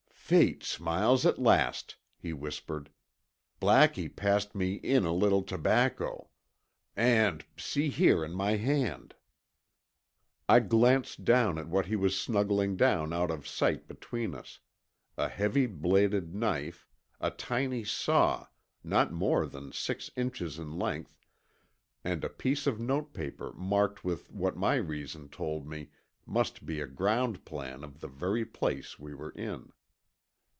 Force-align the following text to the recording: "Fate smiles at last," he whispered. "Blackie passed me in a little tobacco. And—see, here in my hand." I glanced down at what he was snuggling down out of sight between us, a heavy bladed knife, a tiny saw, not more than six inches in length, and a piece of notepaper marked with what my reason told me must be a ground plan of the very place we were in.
"Fate 0.31 0.63
smiles 0.63 1.25
at 1.25 1.39
last," 1.39 1.97
he 2.17 2.31
whispered. 2.31 2.89
"Blackie 3.59 4.07
passed 4.15 4.55
me 4.55 4.75
in 4.75 5.03
a 5.03 5.11
little 5.11 5.43
tobacco. 5.43 6.29
And—see, 6.95 7.89
here 7.89 8.23
in 8.23 8.31
my 8.31 8.51
hand." 8.55 9.13
I 10.47 10.61
glanced 10.61 11.25
down 11.25 11.57
at 11.57 11.67
what 11.67 11.87
he 11.87 11.97
was 11.97 12.17
snuggling 12.17 12.77
down 12.77 13.11
out 13.11 13.29
of 13.29 13.45
sight 13.45 13.89
between 13.89 14.33
us, 14.33 14.61
a 15.17 15.27
heavy 15.27 15.65
bladed 15.65 16.33
knife, 16.33 16.87
a 17.19 17.29
tiny 17.31 17.83
saw, 17.83 18.47
not 18.85 19.11
more 19.11 19.45
than 19.45 19.73
six 19.73 20.09
inches 20.15 20.57
in 20.57 20.79
length, 20.79 21.19
and 22.05 22.23
a 22.23 22.29
piece 22.29 22.65
of 22.67 22.79
notepaper 22.79 23.51
marked 23.51 24.05
with 24.05 24.31
what 24.31 24.55
my 24.55 24.75
reason 24.75 25.27
told 25.27 25.67
me 25.67 25.89
must 26.25 26.65
be 26.65 26.79
a 26.79 26.87
ground 26.87 27.43
plan 27.43 27.83
of 27.83 27.99
the 27.99 28.07
very 28.07 28.45
place 28.45 28.97
we 28.97 29.13
were 29.13 29.31
in. 29.31 29.73